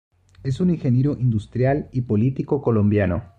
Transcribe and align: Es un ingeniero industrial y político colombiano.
Es 0.41 0.59
un 0.59 0.71
ingeniero 0.71 1.15
industrial 1.19 1.87
y 1.93 2.01
político 2.01 2.59
colombiano. 2.63 3.21